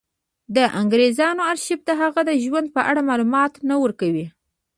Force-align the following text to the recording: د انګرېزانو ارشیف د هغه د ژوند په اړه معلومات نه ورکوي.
د 0.55 0.57
انګرېزانو 0.81 1.41
ارشیف 1.51 1.79
د 1.85 1.91
هغه 2.01 2.21
د 2.29 2.31
ژوند 2.43 2.67
په 2.75 2.81
اړه 2.89 3.01
معلومات 3.09 3.53
نه 3.69 3.75
ورکوي. 3.83 4.25